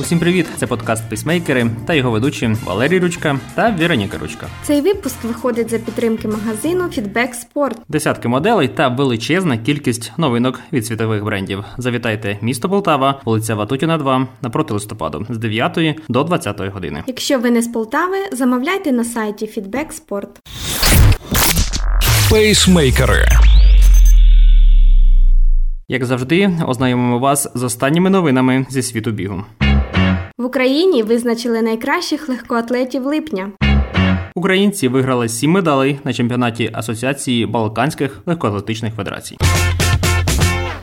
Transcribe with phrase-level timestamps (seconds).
[0.00, 0.46] Усім привіт!
[0.56, 4.46] Це подкаст Пейсмейкери та його ведучі Валерій Ручка та Вероніка Ручка.
[4.62, 7.76] Цей випуск виходить за підтримки магазину Feedback Sport.
[7.88, 11.64] Десятки моделей та величезна кількість новинок від світових брендів.
[11.78, 17.02] Завітайте місто Полтава, вулиця Ватутіна, 2, напроти листопаду з 9 до 20 години.
[17.06, 20.28] Якщо ви не з Полтави, замовляйте на сайті Feedback Sport.
[22.30, 23.24] Пейсмейкери.
[25.88, 29.44] Як завжди, ознайомимо вас з останніми новинами зі світу бігу.
[30.38, 33.52] В Україні визначили найкращих легкоатлетів липня.
[34.34, 39.36] Українці виграли сім медалей на чемпіонаті Асоціації Балканських легкоатлетичних федерацій.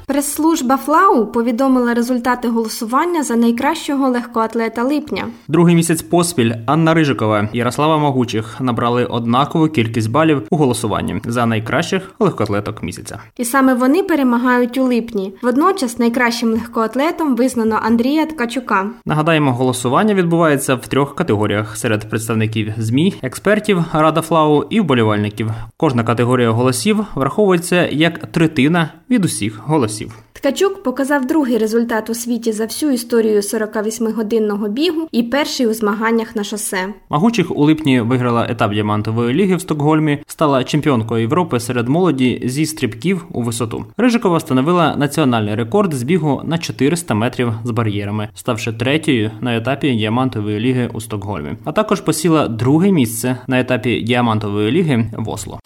[0.08, 5.28] Прес-служба Флау повідомила результати голосування за найкращого легкоатлета липня.
[5.48, 11.46] Другий місяць поспіль Анна Рижикова і Ярослава Могучих набрали однакову кількість балів у голосуванні за
[11.46, 13.20] найкращих легкоатлеток місяця.
[13.38, 15.34] І саме вони перемагають у липні.
[15.42, 18.90] Водночас найкращим легкоатлетом визнано Андрія Ткачука.
[19.06, 25.52] Нагадаємо, голосування відбувається в трьох категоріях серед представників змі, експертів Рада Флау і вболівальників.
[25.78, 29.95] Кожна категорія голосів враховується як третина від усіх голосів.
[30.46, 36.36] Ткачук показав другий результат у світі за всю історію 48-годинного бігу і перший у змаганнях
[36.36, 36.88] на шосе.
[37.10, 42.66] Магучих у липні виграла етап діамантової ліги в Стокгольмі, стала чемпіонкою Європи серед молоді зі
[42.66, 43.86] стрибків у висоту.
[43.98, 49.96] Рижикова встановила національний рекорд з бігу на 400 метрів з бар'єрами, ставши третьою на етапі
[49.96, 51.50] діамантової ліги у Стокгольмі.
[51.64, 55.60] А також посіла друге місце на етапі діамантової ліги в Осло.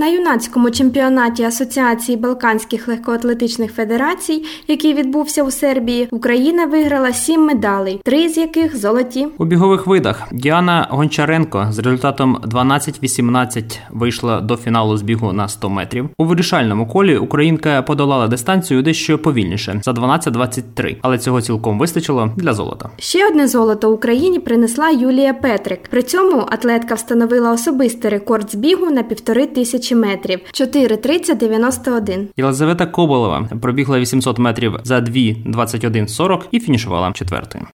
[0.00, 8.00] На юнацькому чемпіонаті Асоціації Балканських легкоатлетичних федерацій, який відбувся у Сербії, Україна виграла сім медалей,
[8.04, 9.28] три з яких золоті.
[9.38, 15.70] У бігових видах Діана Гончаренко з результатом 12-18 вийшла до фіналу з бігу на 100
[15.70, 16.08] метрів.
[16.18, 22.54] У вирішальному колі Українка подолала дистанцію дещо повільніше за 12-23, але цього цілком вистачило для
[22.54, 22.90] золота.
[22.98, 25.88] Ще одне золото Україні принесла Юлія Петрик.
[25.90, 32.26] При цьому атлетка встановила особистий рекорд з бігу на півтори тисячі метрів 4.30.91.
[32.36, 37.66] Єлизавета Коболова пробігла 800 метрів за 2.21.40 і фінішувала четвертою.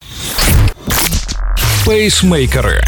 [1.86, 2.80] Пейсмейкери.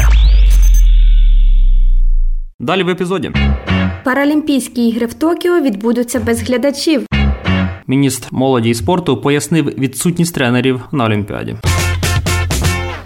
[2.59, 3.31] Далі в епізоді.
[4.03, 7.05] Паралімпійські ігри в Токіо відбудуться без глядачів.
[7.87, 11.55] Міністр молоді і спорту пояснив відсутність тренерів на Олімпіаді.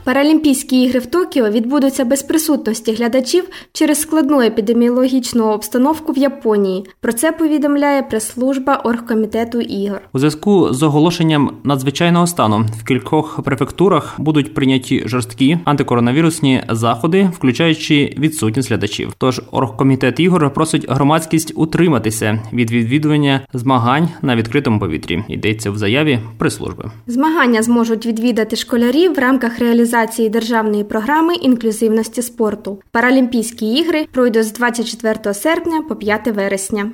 [0.04, 3.44] Паралімпійські ігри в Токіо відбудуться без присутності глядачів
[3.74, 6.86] через складну епідеміологічну обстановку в Японії.
[7.02, 10.02] Про це повідомляє прес-служба оргкомітету ігор.
[10.14, 18.16] У зв'язку з оголошенням надзвичайного стану в кількох префектурах будуть прийняті жорсткі антикоронавірусні заходи, включаючи
[18.18, 19.14] відсутність глядачів.
[19.18, 25.24] Тож оргкомітет ігор просить громадськість утриматися від відвідування змагань на відкритому повітрі.
[25.28, 26.92] Йдеться в заяві прес-служби.
[27.08, 29.93] Змагання зможуть відвідати школярі в рамках реалізації
[30.30, 32.80] державної програми інклюзивності спорту.
[32.92, 36.92] Паралімпійські ігри пройдуть з 24 серпня по 5 вересня.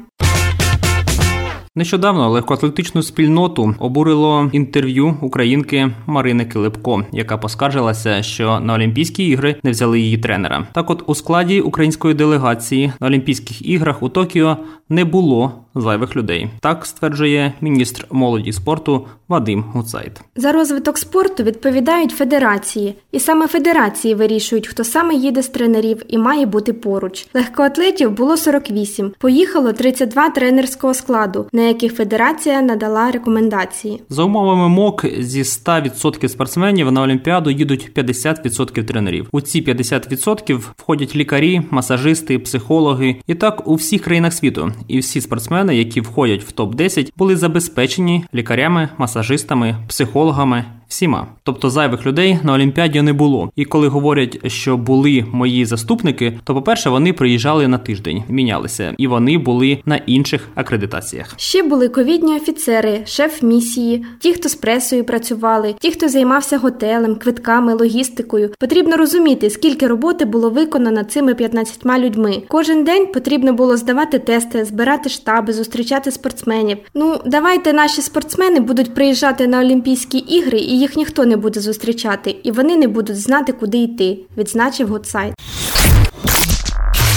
[1.76, 9.72] Нещодавно легкоатлетичну спільноту обурило інтерв'ю українки Марини Килипко, яка поскаржилася, що на Олімпійські ігри не
[9.72, 10.68] взяли її тренера.
[10.74, 14.58] Так, от у складі української делегації на Олімпійських іграх у Токіо
[14.90, 16.50] не було зайвих людей.
[16.60, 20.12] Так стверджує міністр молоді і спорту Вадим Гуцайт.
[20.36, 26.18] За розвиток спорту відповідають федерації, і саме федерації вирішують, хто саме їде з тренерів і
[26.18, 27.28] має бути поруч.
[27.34, 34.02] Легкоатлетів було 48, поїхало 32 тренерського складу, на яких федерація надала рекомендації.
[34.10, 39.28] За умовами МОК зі 100% спортсменів на Олімпіаду їдуть 50% тренерів.
[39.32, 43.16] У ці 50% входять лікарі, масажисти, психологи.
[43.28, 44.72] І так у всіх країнах світу.
[44.88, 50.66] І всі спортсмени, які входять в топ 10 були забезпечені лікарями, масажистами, психологами.
[50.90, 53.52] Всіма, тобто зайвих людей на Олімпіаді не було.
[53.56, 59.08] І коли говорять, що були мої заступники, то по-перше, вони приїжджали на тиждень, мінялися, і
[59.08, 61.34] вони були на інших акредитаціях.
[61.38, 67.16] Ще були ковідні офіцери, шеф місії, ті, хто з пресою працювали, ті, хто займався готелем,
[67.16, 68.50] квитками, логістикою.
[68.60, 72.42] Потрібно розуміти, скільки роботи було виконано цими 15 людьми.
[72.48, 76.78] Кожен день потрібно було здавати тести, збирати штаби, зустрічати спортсменів.
[76.94, 82.36] Ну давайте наші спортсмени будуть приїжджати на Олімпійські ігри і їх ніхто не буде зустрічати,
[82.44, 85.34] і вони не будуть знати, куди йти, відзначив Готсайт.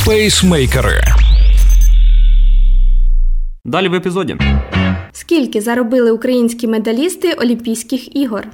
[0.06, 1.00] Пейсмейкери.
[3.64, 4.36] Далі в епізоді.
[5.12, 8.46] Скільки заробили українські медалісти Олімпійських ігор?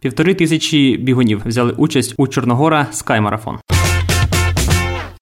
[0.00, 3.58] Півтори тисячі бігунів взяли участь у Чорногора Скаймарафон.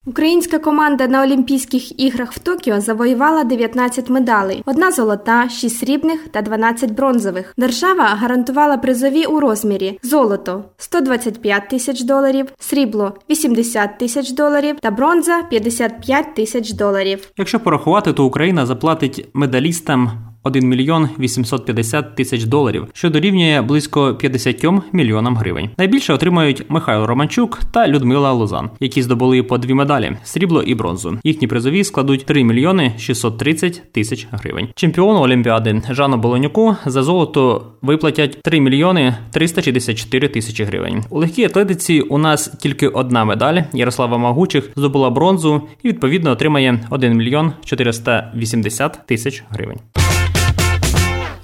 [0.07, 6.43] Українська команда на Олімпійських іграх в Токіо завоювала 19 медалей: одна золота, 6 срібних та
[6.43, 7.55] 12 бронзових.
[7.59, 15.43] Держава гарантувала призові у розмірі: золото 125 тисяч доларів, срібло 80 тисяч доларів та бронза
[15.51, 17.31] 55 тисяч доларів.
[17.37, 24.65] Якщо порахувати, то Україна заплатить медалістам 1 мільйон 850 тисяч доларів, що дорівнює близько 50
[24.93, 25.71] мільйонам гривень.
[25.79, 31.19] Найбільше отримають Михайло Романчук та Людмила Лозан, які здобули по дві медалі срібло і бронзу.
[31.25, 34.69] Їхні призові складуть 3 мільйони 630 тисяч гривень.
[34.75, 41.05] Чемпіону Олімпіади Жану Болонюку за золото виплатять 3 мільйони 364 тисячі гривень.
[41.11, 43.63] У легкій атлетиці у нас тільки одна медаль.
[43.73, 49.79] Ярослава Магучих здобула бронзу і відповідно отримає 1 мільйон 480 тисяч гривень.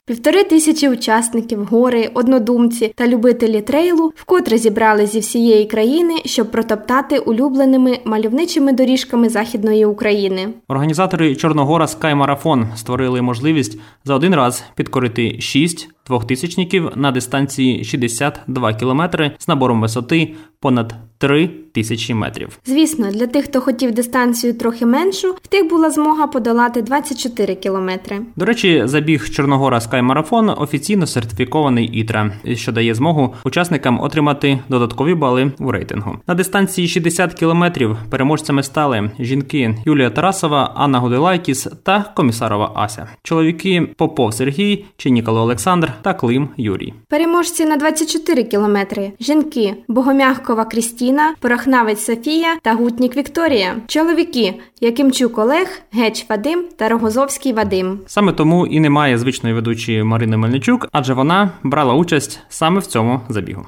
[0.07, 7.19] Півтори тисячі учасників, гори, однодумці та любителі трейлу вкотре зібрали зі всієї країни, щоб протоптати
[7.19, 10.49] улюбленими мальовничими доріжками західної України.
[10.69, 19.33] Організатори Чорногора Скаймарафон створили можливість за один раз підкорити шість двохтисячників на дистанції 62 кілометри
[19.39, 22.59] з набором висоти понад 3 тисячі метрів.
[22.65, 28.21] Звісно, для тих, хто хотів дистанцію трохи меншу, в тих була змога подолати 24 кілометри.
[28.37, 35.15] До речі, забіг Чорногора Скай Марафон офіційно сертифікований ітра, що дає змогу учасникам отримати додаткові
[35.15, 36.19] бали у рейтингу.
[36.27, 43.09] На дистанції 60 кілометрів переможцями стали жінки Юлія Тарасова, Анна Гуделайкіс та комісарова Ася.
[43.23, 46.95] Чоловіки Попов Сергій, Чинікало Олександр та Клим Юрій.
[47.09, 49.13] Переможці на 24 кілометри.
[49.21, 53.77] Жінки Богомягкова Крістіна, Порохнавець Софія та Гутнік Вікторія.
[53.87, 58.01] Чоловіки Якимчук Олег, Геч Вадим та Рогозовський Вадим.
[58.07, 63.21] Саме тому і немає звичної ведучої Марини Мельничук, адже вона брала участь саме в цьому
[63.29, 63.67] забігу.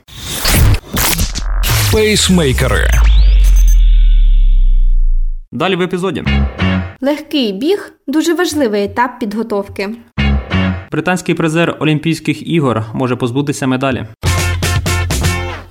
[1.92, 2.88] Пейсмейкери.
[5.52, 6.24] Далі в епізоді.
[7.00, 9.90] Легкий біг дуже важливий етап підготовки.
[10.92, 14.06] Британський призер Олімпійських ігор може позбутися медалі.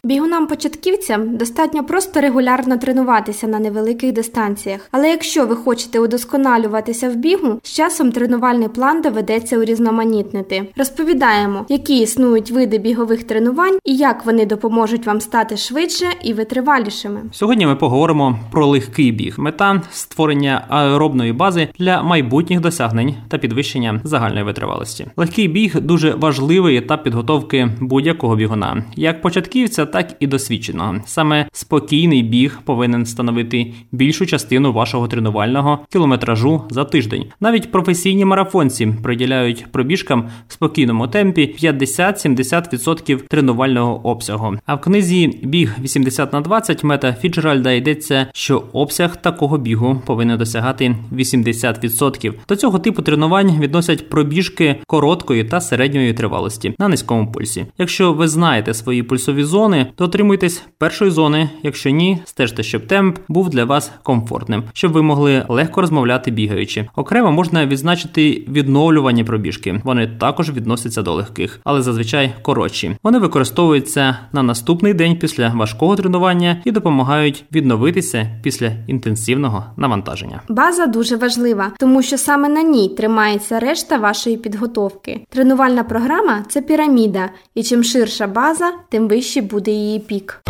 [0.08, 4.82] Бігунам-початківцям достатньо просто регулярно тренуватися на невеликих дистанціях.
[4.92, 10.68] Але якщо ви хочете удосконалюватися в бігу, з часом тренувальний план доведеться урізноманітнити.
[10.78, 17.22] Розповідаємо, які існують види бігових тренувань і як вони допоможуть вам стати швидше і витривалішими.
[17.32, 19.36] Сьогодні ми поговоримо про легкий біг.
[19.38, 25.08] Мета створення аеробної бази для майбутніх досягнень та підвищення загальної витривалості.
[25.18, 30.96] Легкий біг дуже важливий етап підготовки будь-якого бігуна, як початківця, так і досвідченого.
[31.06, 37.26] Саме спокійний біг повинен становити більшу частину вашого тренувального кілометражу за тиждень.
[37.40, 44.58] Навіть професійні марафонці приділяють пробіжкам в спокійному темпі 50-70% тренувального обсягу.
[44.66, 50.38] А в книзі Біг 80 на 20 мета Фіджеральда йдеться, що обсяг такого бігу повинен
[50.38, 52.34] досягати 80%.
[52.50, 57.66] До цього типу тренувань відносять пробіжки короткої та середньої тривалості на низькому пульсі.
[57.78, 61.50] Якщо ви знаєте свої пульсові зони, дотримуйтесь першої зони.
[61.64, 66.88] Якщо ні, стежте, щоб темп був для вас комфортним, щоб ви могли легко розмовляти бігаючи.
[66.96, 69.82] Окремо можна відзначити відновлювані пробіжки.
[69.84, 72.98] Вони також відносяться до легких, але зазвичай коротші.
[73.04, 80.42] Вони використовуються на наступний день після важкого тренування і допомагають відновитися після інтенсивного навантаження.
[80.50, 85.26] База дуже важлива, тому що саме на ній тримається решта вашої підготовки.
[85.30, 90.42] Тренувальна програма це піраміда, і чим ширша база, тим вищий буде її пік.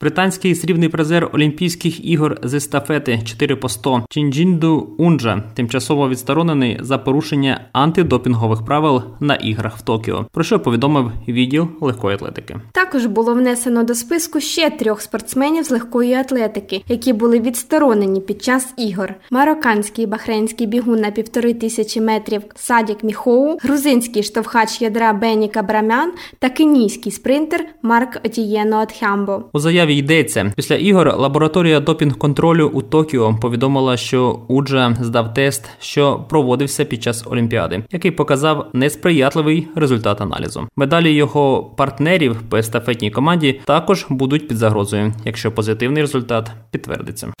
[0.00, 6.98] Британський срібний призер Олімпійських ігор з естафети 4 по 100 Чінджінду Унджа тимчасово відсторонений за
[6.98, 12.56] порушення антидопінгових правил на іграх в Токіо, про що повідомив відділ легкої атлетики.
[12.72, 18.42] Також було внесено до списку ще трьох спортсменів з легкої атлетики, які були відсторонені під
[18.42, 25.48] час ігор: марокканський бахрейнський бігун на півтори тисячі метрів Садік Міхоу, грузинський штовхач ядра Бені
[25.48, 29.42] Кабрамян та кенійський спринтер Марк Отієно Атхямбо.
[29.52, 31.14] У заяві йдеться після ігор.
[31.16, 38.10] Лабораторія допінг-контролю у Токіо повідомила, що Уджа здав тест, що проводився під час Олімпіади, який
[38.10, 40.68] показав несприятливий результат аналізу.
[40.76, 47.32] Медалі його партнерів по естафетній команді також будуть під загрозою, якщо позитивний результат підтвердиться.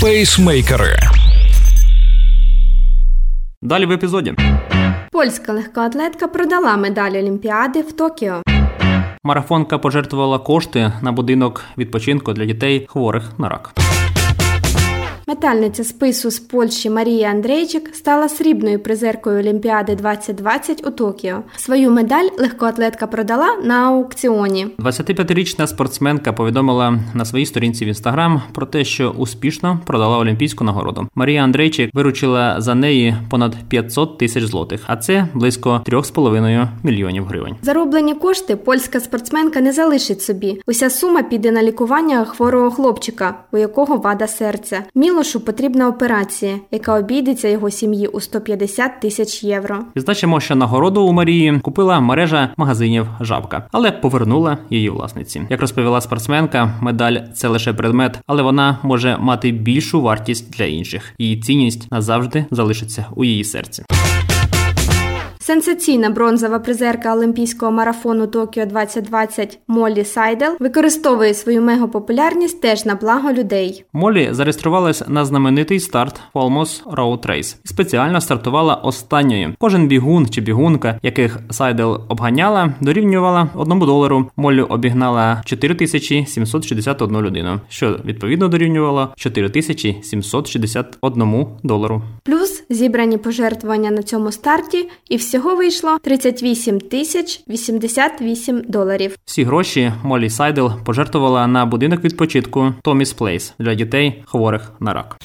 [0.00, 0.96] Пейсмейкери.
[3.62, 4.34] Далі в епізоді.
[5.12, 8.42] Польська легкоатлетка продала медаль Олімпіади в Токіо.
[9.26, 13.85] Марафонка пожертвувала кошти на будинок відпочинку для дітей хворих на рак.
[15.28, 21.42] Метальниця спису з Польщі Марія Андрейчик стала срібною призеркою Олімпіади 2020 у Токіо.
[21.56, 24.66] Свою медаль легкоатлетка продала на аукціоні.
[24.78, 31.08] 25-річна спортсменка повідомила на своїй сторінці в інстаграм про те, що успішно продала олімпійську нагороду.
[31.14, 37.56] Марія Андрейчик виручила за неї понад 500 тисяч злотих, а це близько 3,5 мільйонів гривень.
[37.62, 40.60] Зароблені кошти польська спортсменка не залишить собі.
[40.66, 44.82] Уся сума піде на лікування хворого хлопчика, у якого вада серця.
[45.16, 49.78] Мілошу потрібна операція, яка обійдеться його сім'ї у 150 тисяч євро.
[49.96, 55.42] Відзначимо, що нагороду у Марії купила мережа магазинів Жабка, але повернула її власниці.
[55.50, 61.12] Як розповіла спортсменка, медаль це лише предмет, але вона може мати більшу вартість для інших.
[61.18, 63.84] Її цінність назавжди залишиться у її серці.
[65.46, 73.32] Сенсаційна бронзова призерка Олімпійського марафону Токіо 2020 Моллі Сайдел використовує свою мегапопулярність теж на благо
[73.32, 73.84] людей.
[73.92, 79.54] Молі зареєструвалась на знаменитий старт Falmouth Road Race і спеціально стартувала останньою.
[79.58, 84.30] Кожен бігун чи бігунка, яких Сайдел обганяла, дорівнювала одному долару.
[84.36, 92.02] Моллі обігнала 4761 людину, що відповідно дорівнювало 4761 долару.
[92.22, 99.16] Плюс зібрані пожертвування на цьому старті і всі Всього вийшло 38 тисяч 88 доларів.
[99.24, 105.16] Всі гроші Молі Сайдел пожертвувала на будинок відпочитку Tommy's Place для дітей хворих на рак.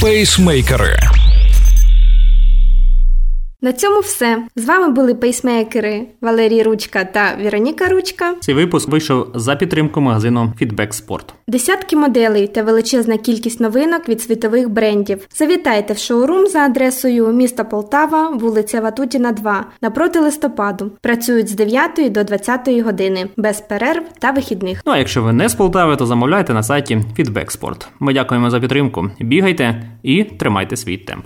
[0.00, 0.96] Пейсмейкери.
[3.64, 4.42] На цьому все.
[4.56, 8.34] З вами були пейсмейкери Валерій Ручка та Вероніка Ручка.
[8.40, 11.24] Цей випуск вийшов за підтримки магазину Feedback Sport.
[11.48, 15.26] Десятки моделей та величезна кількість новинок від світових брендів.
[15.34, 20.90] Завітайте в шоурум за адресою міста Полтава, вулиця Ватутіна, 2, напроти листопаду.
[21.00, 24.82] Працюють з 9 до 20 години, без перерв та вихідних.
[24.86, 27.86] Ну а якщо ви не з Полтави, то замовляйте на сайті Feedback Sport.
[28.00, 29.10] Ми дякуємо за підтримку.
[29.20, 31.24] Бігайте і тримайте свій темп.